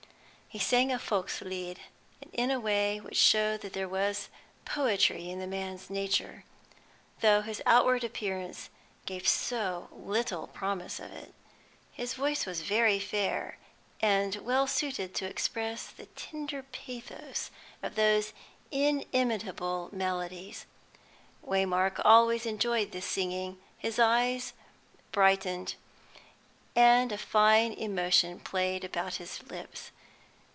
[0.53, 1.77] He sang a Volkslied,
[2.21, 4.27] and in a way which showed that there was
[4.65, 6.43] poetry in the man's nature,
[7.21, 8.69] though his outward appearance
[9.05, 11.33] gave so little promise of it.
[11.93, 13.59] His voice was very fair,
[14.01, 17.49] and well suited to express the tender pathos
[17.81, 18.33] of these
[18.71, 20.65] inimitable melodies.
[21.47, 24.51] Waymark always enjoyed this singing; his eyes
[25.13, 25.75] brightened,
[26.75, 29.91] and a fine emotion played about his lips.